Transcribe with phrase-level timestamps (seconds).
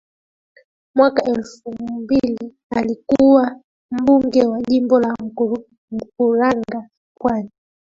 [0.95, 3.61] Mwaka elfu mbili alikua
[3.91, 5.15] mbunge wa Jimbo la
[5.93, 7.51] Mkuranga Pwani